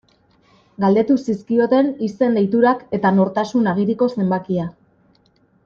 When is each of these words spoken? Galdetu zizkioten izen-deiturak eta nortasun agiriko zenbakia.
Galdetu 0.85 1.17
zizkioten 1.25 1.91
izen-deiturak 2.07 2.83
eta 2.99 3.13
nortasun 3.21 3.71
agiriko 3.75 4.09
zenbakia. 4.17 4.67